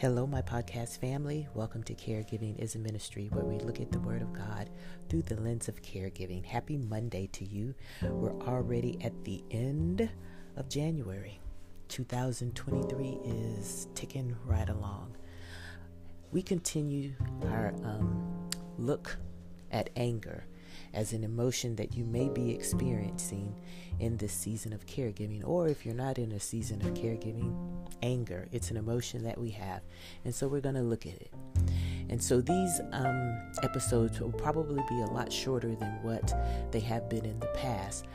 Hello, 0.00 0.26
my 0.26 0.40
podcast 0.40 0.98
family. 0.98 1.46
Welcome 1.52 1.82
to 1.82 1.94
Caregiving 1.94 2.58
is 2.58 2.74
a 2.74 2.78
Ministry, 2.78 3.28
where 3.32 3.44
we 3.44 3.58
look 3.58 3.82
at 3.82 3.92
the 3.92 3.98
Word 3.98 4.22
of 4.22 4.32
God 4.32 4.70
through 5.10 5.20
the 5.20 5.38
lens 5.38 5.68
of 5.68 5.82
caregiving. 5.82 6.42
Happy 6.42 6.78
Monday 6.78 7.28
to 7.34 7.44
you. 7.44 7.74
We're 8.00 8.40
already 8.48 8.96
at 9.04 9.24
the 9.24 9.44
end 9.50 10.08
of 10.56 10.70
January. 10.70 11.38
2023 11.88 13.18
is 13.26 13.88
ticking 13.94 14.34
right 14.46 14.70
along. 14.70 15.18
We 16.32 16.40
continue 16.40 17.12
our 17.48 17.74
um, 17.84 18.48
look 18.78 19.18
at 19.70 19.90
anger 19.96 20.46
as 20.94 21.12
an 21.12 21.24
emotion 21.24 21.76
that 21.76 21.94
you 21.94 22.04
may 22.04 22.28
be 22.28 22.50
experiencing 22.52 23.54
in 23.98 24.16
this 24.16 24.32
season 24.32 24.72
of 24.72 24.86
caregiving, 24.86 25.46
or 25.46 25.68
if 25.68 25.84
you're 25.84 25.94
not 25.94 26.18
in 26.18 26.32
a 26.32 26.40
season 26.40 26.80
of 26.82 26.94
caregiving, 26.94 27.54
anger. 28.02 28.48
It's 28.52 28.70
an 28.70 28.76
emotion 28.76 29.22
that 29.24 29.38
we 29.38 29.50
have. 29.50 29.82
And 30.24 30.34
so 30.34 30.48
we're 30.48 30.60
going 30.60 30.74
to 30.74 30.82
look 30.82 31.06
at 31.06 31.14
it. 31.14 31.32
And 32.08 32.22
so 32.22 32.40
these 32.40 32.80
um, 32.92 33.52
episodes 33.62 34.20
will 34.20 34.32
probably 34.32 34.82
be 34.88 35.00
a 35.00 35.06
lot 35.06 35.32
shorter 35.32 35.74
than 35.74 36.02
what 36.02 36.32
they 36.72 36.80
have 36.80 37.08
been 37.08 37.24
in 37.24 37.38
the 37.38 37.46
past, 37.48 38.06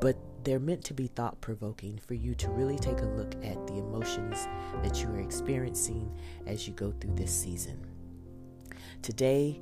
but 0.00 0.16
they're 0.42 0.58
meant 0.58 0.84
to 0.84 0.94
be 0.94 1.06
thought 1.06 1.40
provoking 1.40 1.98
for 1.98 2.14
you 2.14 2.34
to 2.34 2.50
really 2.50 2.78
take 2.78 2.98
a 3.00 3.06
look 3.06 3.34
at 3.44 3.66
the 3.66 3.74
emotions 3.74 4.48
that 4.82 5.00
you 5.00 5.08
are 5.08 5.20
experiencing 5.20 6.10
as 6.46 6.66
you 6.66 6.74
go 6.74 6.92
through 7.00 7.14
this 7.14 7.32
season. 7.32 7.80
Today, 9.02 9.60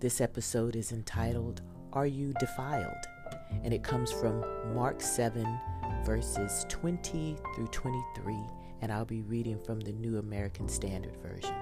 this 0.00 0.22
episode 0.22 0.76
is 0.76 0.92
entitled, 0.92 1.60
Are 1.92 2.06
You 2.06 2.32
Defiled? 2.40 3.04
And 3.62 3.74
it 3.74 3.82
comes 3.82 4.10
from 4.10 4.42
Mark 4.74 5.02
7, 5.02 5.46
verses 6.06 6.64
20 6.70 7.36
through 7.54 7.66
23. 7.66 8.34
And 8.80 8.90
I'll 8.90 9.04
be 9.04 9.20
reading 9.20 9.58
from 9.62 9.78
the 9.78 9.92
New 9.92 10.18
American 10.18 10.70
Standard 10.70 11.18
Version. 11.18 11.54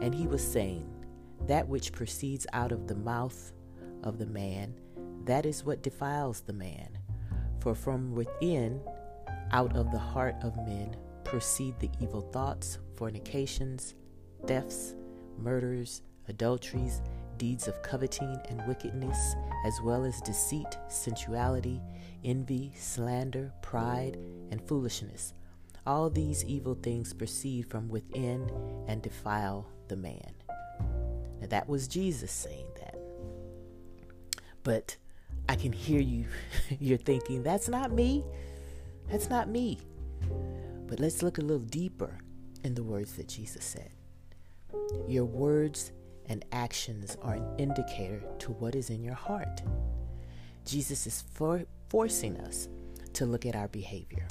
And 0.00 0.12
he 0.12 0.26
was 0.26 0.42
saying, 0.42 0.90
That 1.46 1.68
which 1.68 1.92
proceeds 1.92 2.48
out 2.52 2.72
of 2.72 2.88
the 2.88 2.96
mouth 2.96 3.52
of 4.02 4.18
the 4.18 4.26
man, 4.26 4.74
that 5.24 5.46
is 5.46 5.64
what 5.64 5.84
defiles 5.84 6.40
the 6.40 6.52
man. 6.52 6.98
For 7.60 7.76
from 7.76 8.12
within, 8.12 8.80
out 9.52 9.76
of 9.76 9.92
the 9.92 9.98
heart 9.98 10.34
of 10.42 10.56
men, 10.56 10.96
proceed 11.22 11.78
the 11.78 11.90
evil 12.00 12.22
thoughts, 12.22 12.78
fornications, 12.96 13.94
thefts, 14.48 14.96
murders, 15.38 16.02
adulteries, 16.26 17.02
deeds 17.40 17.66
of 17.66 17.82
coveting 17.82 18.38
and 18.50 18.62
wickedness, 18.68 19.34
as 19.64 19.80
well 19.80 20.04
as 20.04 20.20
deceit, 20.20 20.76
sensuality, 20.88 21.80
envy, 22.22 22.70
slander, 22.76 23.50
pride, 23.62 24.18
and 24.50 24.60
foolishness. 24.68 25.32
All 25.86 26.10
these 26.10 26.44
evil 26.44 26.74
things 26.74 27.14
proceed 27.14 27.62
from 27.70 27.88
within 27.88 28.50
and 28.86 29.00
defile 29.00 29.66
the 29.88 29.96
man. 29.96 30.34
Now, 31.40 31.46
that 31.48 31.66
was 31.66 31.88
Jesus 31.88 32.30
saying 32.30 32.66
that. 32.76 32.98
But 34.62 34.98
I 35.48 35.56
can 35.56 35.72
hear 35.72 36.00
you. 36.00 36.26
You're 36.78 36.98
thinking, 36.98 37.42
that's 37.42 37.70
not 37.70 37.90
me. 37.90 38.22
That's 39.10 39.30
not 39.30 39.48
me. 39.48 39.78
But 40.86 41.00
let's 41.00 41.22
look 41.22 41.38
a 41.38 41.42
little 41.42 41.64
deeper 41.64 42.18
in 42.64 42.74
the 42.74 42.82
words 42.82 43.14
that 43.14 43.28
Jesus 43.28 43.64
said. 43.64 43.92
Your 45.08 45.24
words 45.24 45.92
and 46.30 46.44
actions 46.52 47.16
are 47.22 47.34
an 47.34 47.46
indicator 47.58 48.22
to 48.38 48.52
what 48.52 48.76
is 48.76 48.88
in 48.88 49.02
your 49.02 49.14
heart. 49.14 49.62
Jesus 50.64 51.06
is 51.06 51.24
for, 51.34 51.64
forcing 51.88 52.36
us 52.38 52.68
to 53.14 53.26
look 53.26 53.44
at 53.44 53.56
our 53.56 53.66
behavior, 53.66 54.28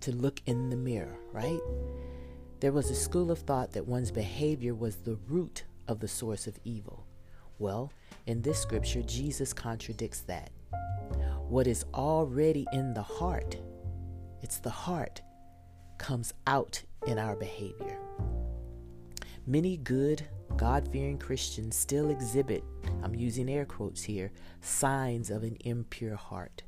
to 0.00 0.12
look 0.12 0.40
in 0.46 0.70
the 0.70 0.76
mirror, 0.76 1.18
right? 1.32 1.58
There 2.60 2.70
was 2.70 2.90
a 2.90 2.94
school 2.94 3.32
of 3.32 3.40
thought 3.40 3.72
that 3.72 3.88
one's 3.88 4.12
behavior 4.12 4.72
was 4.72 4.96
the 4.96 5.18
root 5.28 5.64
of 5.88 5.98
the 5.98 6.06
source 6.06 6.46
of 6.46 6.60
evil. 6.62 7.04
Well, 7.58 7.92
in 8.26 8.40
this 8.40 8.60
scripture, 8.60 9.02
Jesus 9.02 9.52
contradicts 9.52 10.20
that. 10.20 10.50
What 11.48 11.66
is 11.66 11.84
already 11.92 12.66
in 12.72 12.94
the 12.94 13.02
heart, 13.02 13.56
it's 14.42 14.58
the 14.58 14.70
heart, 14.70 15.22
comes 15.98 16.32
out 16.46 16.84
in 17.04 17.18
our 17.18 17.34
behavior. 17.34 17.98
Many 19.44 19.76
good, 19.76 20.24
God 20.56 20.88
fearing 20.90 21.18
Christians 21.18 21.76
still 21.76 22.08
exhibit, 22.08 22.64
I'm 23.02 23.14
using 23.14 23.50
air 23.50 23.66
quotes 23.66 24.02
here, 24.02 24.32
signs 24.62 25.30
of 25.30 25.42
an 25.42 25.58
impure 25.60 26.16
heart. 26.16 26.62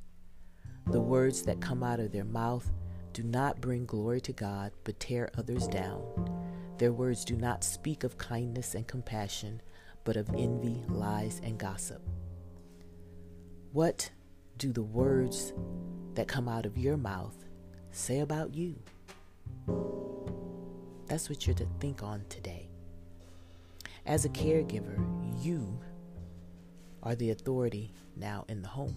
The 0.88 1.00
words 1.00 1.42
that 1.42 1.62
come 1.62 1.82
out 1.82 1.98
of 1.98 2.12
their 2.12 2.24
mouth 2.24 2.70
do 3.14 3.22
not 3.22 3.62
bring 3.62 3.86
glory 3.86 4.20
to 4.22 4.32
God, 4.32 4.72
but 4.84 5.00
tear 5.00 5.30
others 5.38 5.66
down. 5.66 6.02
Their 6.76 6.92
words 6.92 7.24
do 7.24 7.34
not 7.34 7.64
speak 7.64 8.04
of 8.04 8.18
kindness 8.18 8.74
and 8.74 8.86
compassion, 8.86 9.62
but 10.04 10.16
of 10.16 10.28
envy, 10.36 10.84
lies, 10.88 11.40
and 11.42 11.58
gossip. 11.58 12.02
What 13.72 14.10
do 14.58 14.70
the 14.72 14.82
words 14.82 15.54
that 16.14 16.28
come 16.28 16.48
out 16.48 16.66
of 16.66 16.76
your 16.76 16.96
mouth 16.98 17.36
say 17.90 18.20
about 18.20 18.54
you? 18.54 18.76
That's 21.06 21.30
what 21.30 21.46
you're 21.46 21.56
to 21.56 21.66
think 21.80 22.02
on 22.02 22.24
today. 22.28 22.67
As 24.08 24.24
a 24.24 24.30
caregiver, 24.30 24.98
you 25.44 25.78
are 27.02 27.14
the 27.14 27.28
authority 27.28 27.92
now 28.16 28.46
in 28.48 28.62
the 28.62 28.68
home. 28.68 28.96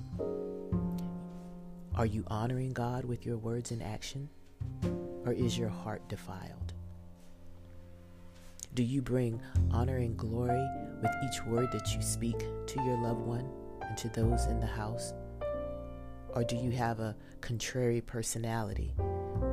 Are 1.95 2.05
you 2.05 2.23
honoring 2.27 2.71
God 2.71 3.03
with 3.03 3.25
your 3.25 3.37
words 3.37 3.71
and 3.71 3.83
action? 3.83 4.29
Or 5.25 5.33
is 5.33 5.57
your 5.57 5.67
heart 5.67 6.07
defiled? 6.07 6.73
Do 8.73 8.83
you 8.83 9.01
bring 9.01 9.41
honor 9.69 9.97
and 9.97 10.15
glory 10.15 10.65
with 11.01 11.11
each 11.25 11.43
word 11.45 11.73
that 11.73 11.93
you 11.93 12.01
speak 12.01 12.39
to 12.39 12.81
your 12.81 12.97
loved 12.97 13.19
one 13.19 13.51
and 13.81 13.97
to 13.97 14.07
those 14.07 14.45
in 14.45 14.61
the 14.61 14.65
house? 14.65 15.13
Or 16.29 16.45
do 16.45 16.55
you 16.55 16.71
have 16.71 17.01
a 17.01 17.17
contrary 17.41 17.99
personality 17.99 18.93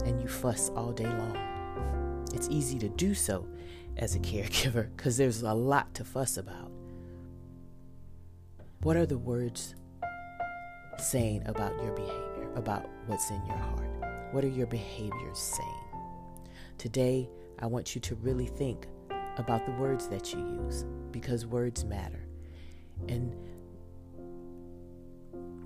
and 0.04 0.22
you 0.22 0.28
fuss 0.28 0.70
all 0.76 0.92
day 0.92 1.08
long? 1.08 2.28
It's 2.32 2.46
easy 2.48 2.78
to 2.78 2.88
do 2.90 3.12
so 3.12 3.48
as 3.98 4.14
a 4.14 4.18
caregiver 4.20 4.88
because 4.96 5.16
there's 5.16 5.42
a 5.42 5.52
lot 5.52 5.94
to 5.94 6.04
fuss 6.04 6.36
about. 6.36 6.70
What 8.82 8.96
are 8.96 9.06
the 9.06 9.18
words 9.18 9.74
saying 10.98 11.42
about 11.46 11.74
your 11.82 11.92
behavior, 11.92 12.48
about 12.54 12.88
what's 13.06 13.30
in 13.30 13.44
your 13.46 13.56
heart? 13.56 13.88
What 14.32 14.44
are 14.44 14.48
your 14.48 14.66
behaviors 14.66 15.38
saying? 15.38 15.84
Today, 16.76 17.28
I 17.58 17.66
want 17.66 17.94
you 17.94 18.00
to 18.02 18.14
really 18.16 18.46
think 18.46 18.86
about 19.36 19.66
the 19.66 19.72
words 19.72 20.06
that 20.08 20.32
you 20.32 20.38
use 20.38 20.84
because 21.10 21.46
words 21.46 21.84
matter. 21.84 22.24
And 23.08 23.34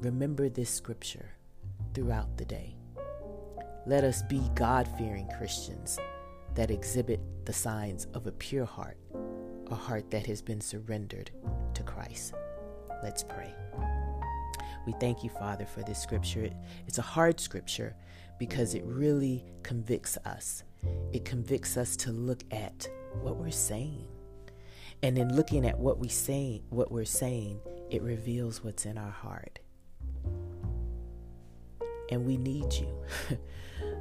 remember 0.01 0.49
this 0.49 0.71
scripture 0.71 1.31
throughout 1.95 2.37
the 2.37 2.45
day. 2.45 2.77
Let 3.87 4.05
us 4.05 4.23
be 4.23 4.41
God 4.55 4.89
fearing 4.97 5.29
Christians 5.37 5.99
that 6.55 6.71
exhibit 6.71 7.21
the 7.45 7.53
signs 7.53 8.07
of 8.15 8.27
a 8.27 8.33
pure 8.33 8.65
heart, 8.65 8.99
a 9.71 9.75
heart 9.75 10.11
that 10.11 10.27
has 10.27 10.43
been 10.43 10.61
surrendered 10.61 11.31
to 11.75 11.83
Christ. 11.83 12.35
Let's 13.03 13.25
pray. 13.25 13.53
We 14.87 14.93
thank 15.01 15.23
you, 15.23 15.31
Father, 15.31 15.67
for 15.67 15.83
this 15.83 16.01
scripture. 16.01 16.51
It's 16.87 16.99
a 16.99 17.03
hard 17.03 17.41
scripture 17.41 17.95
because 18.39 18.75
it 18.75 18.85
really 18.85 19.45
convicts 19.63 20.17
us. 20.25 20.65
It 21.13 21.25
convicts 21.25 21.77
us 21.77 21.97
to 21.99 22.13
look 22.13 22.43
at 22.51 22.89
what 23.21 23.37
we're 23.37 23.51
saying. 23.51 24.07
And 25.03 25.19
in 25.19 25.35
looking 25.35 25.67
at 25.67 25.79
what 25.79 25.99
we 25.99 26.09
say, 26.09 26.63
what 26.71 26.91
we're 26.93 27.05
saying, 27.05 27.61
it 27.91 28.03
reveals 28.03 28.63
what's 28.63 28.87
in 28.87 28.99
our 28.99 29.11
heart. 29.11 29.59
And 32.11 32.25
we 32.27 32.37
need 32.37 32.73
you. 32.73 32.89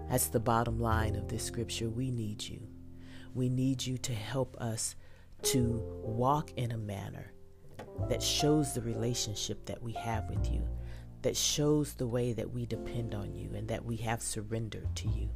That's 0.10 0.28
the 0.28 0.40
bottom 0.40 0.80
line 0.80 1.16
of 1.16 1.28
this 1.28 1.44
scripture. 1.44 1.90
We 1.90 2.12
need 2.12 2.44
you. 2.44 2.71
We 3.34 3.50
need 3.50 3.86
you 3.86 3.98
to 4.00 4.14
help 4.14 4.58
us 4.60 4.96
to 5.44 5.82
walk 6.04 6.52
in 6.56 6.72
a 6.72 6.78
manner 6.78 7.34
that 8.10 8.22
shows 8.22 8.74
the 8.74 8.82
relationship 8.82 9.66
that 9.66 9.82
we 9.82 9.94
have 9.94 10.30
with 10.30 10.52
you, 10.52 10.68
that 11.22 11.38
shows 11.38 11.94
the 11.94 12.08
way 12.08 12.34
that 12.34 12.52
we 12.52 12.66
depend 12.66 13.14
on 13.16 13.34
you 13.34 13.52
and 13.56 13.68
that 13.68 13.84
we 13.84 13.96
have 13.98 14.22
surrendered 14.22 14.96
to 14.96 15.08
you. 15.10 15.30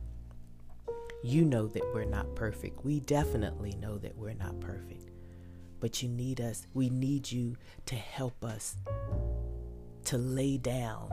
You 1.24 1.44
know 1.44 1.68
that 1.68 1.94
we're 1.94 2.06
not 2.06 2.36
perfect. 2.36 2.86
We 2.86 3.00
definitely 3.00 3.76
know 3.76 3.98
that 3.98 4.16
we're 4.16 4.34
not 4.34 4.60
perfect. 4.60 5.10
But 5.80 6.02
you 6.02 6.10
need 6.10 6.42
us, 6.42 6.68
we 6.74 6.90
need 6.90 7.32
you 7.32 7.56
to 7.88 7.96
help 7.96 8.44
us 8.44 8.76
to 10.06 10.18
lay 10.18 10.58
down 10.58 11.10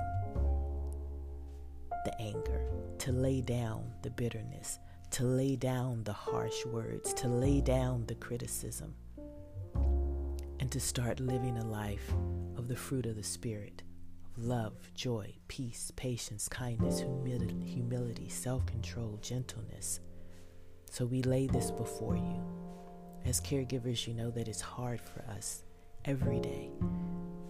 the 2.05 2.21
anger, 2.21 2.67
to 2.99 3.13
lay 3.13 3.41
down 3.41 3.91
the 4.03 4.11
bitterness, 4.11 4.79
to 5.13 5.25
lay 5.25 5.57
down 5.57 6.03
the 6.05 6.13
harsh 6.13 6.65
words, 6.67 7.13
to 7.15 7.29
lay 7.29 7.61
down 7.61 8.05
the 8.07 8.15
criticism, 8.15 8.95
and 10.59 10.71
to 10.73 10.81
start 10.81 11.21
living 11.21 11.59
a 11.59 11.65
life 11.65 12.13
of 12.57 12.69
the 12.69 12.77
fruit 12.77 13.07
of 13.07 13.17
the 13.17 13.23
Spirit 13.23 13.83
of 14.37 14.45
love, 14.45 14.73
joy, 14.95 15.35
peace, 15.49 15.93
patience, 15.97 16.49
kindness, 16.49 17.01
humility, 17.01 17.61
humility 17.65 18.29
self 18.29 18.65
control, 18.67 19.19
gentleness, 19.23 20.01
So 20.91 21.07
we 21.07 21.23
lay 21.23 21.47
this 21.47 21.71
before 21.71 22.17
you. 22.17 22.43
As 23.25 23.41
caregivers, 23.41 24.07
you 24.07 24.15
know 24.15 24.31
that 24.33 24.49
it's 24.49 24.61
hard 24.61 25.01
for 25.01 25.23
us 25.31 25.65
every 26.05 26.41
day 26.41 26.71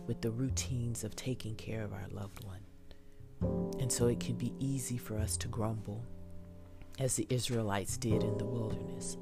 with 0.07 0.21
the 0.21 0.31
routines 0.31 1.05
of 1.05 1.17
taking 1.17 1.57
care 1.57 1.83
of 1.83 1.93
our 1.93 2.07
loved 2.11 2.45
one. 2.45 2.61
And 3.81 3.91
so 3.91 4.07
it 4.07 4.21
can 4.21 4.37
be 4.37 4.53
easy 4.61 4.97
for 4.97 5.17
us 5.19 5.37
to 5.39 5.49
grumble, 5.49 6.05
as 7.03 7.17
the 7.17 7.27
Israelites 7.31 7.97
did 7.97 8.23
in 8.23 8.39
the 8.39 8.45
wilderness. 8.45 9.17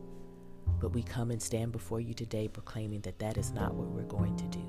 But 0.81 0.93
we 0.93 1.03
come 1.03 1.31
and 1.31 1.41
stand 1.41 1.73
before 1.73 1.99
you 1.99 2.13
today 2.13 2.47
proclaiming 2.47 3.01
that 3.03 3.19
that 3.21 3.39
is 3.39 3.53
not 3.53 3.75
what 3.75 3.89
we're 3.89 4.03
going 4.03 4.37
to 4.37 4.45
do. 4.49 4.63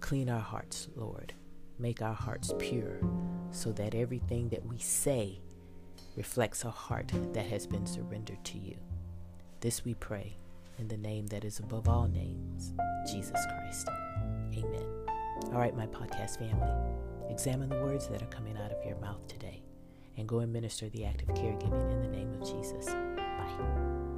Clean 0.00 0.30
our 0.30 0.40
hearts, 0.40 0.88
Lord. 0.96 1.34
Make 1.78 2.00
our 2.00 2.14
hearts 2.14 2.54
pure 2.58 2.98
so 3.50 3.72
that 3.72 3.94
everything 3.94 4.48
that 4.48 4.64
we 4.64 4.78
say 4.78 5.38
reflects 6.16 6.64
a 6.64 6.70
heart 6.70 7.12
that 7.34 7.46
has 7.46 7.66
been 7.66 7.86
surrendered 7.86 8.42
to 8.44 8.58
you. 8.58 8.76
This 9.60 9.84
we 9.84 9.92
pray 9.92 10.36
in 10.78 10.88
the 10.88 10.96
name 10.96 11.26
that 11.26 11.44
is 11.44 11.58
above 11.58 11.88
all 11.88 12.08
names, 12.08 12.72
Jesus 13.10 13.38
Christ. 13.50 13.88
Amen. 14.56 14.86
All 15.52 15.58
right, 15.58 15.76
my 15.76 15.86
podcast 15.88 16.38
family, 16.38 16.70
examine 17.28 17.68
the 17.68 17.76
words 17.76 18.08
that 18.08 18.22
are 18.22 18.26
coming 18.26 18.56
out 18.56 18.72
of 18.72 18.82
your 18.86 18.96
mouth 18.96 19.26
today 19.26 19.62
and 20.16 20.28
go 20.28 20.40
and 20.40 20.52
minister 20.52 20.88
the 20.88 21.04
act 21.04 21.22
of 21.22 21.28
caregiving 21.28 21.90
in 21.92 22.02
the 22.02 22.08
name 22.08 22.32
of 22.40 22.46
Jesus. 22.46 22.86
Bye. 22.86 24.11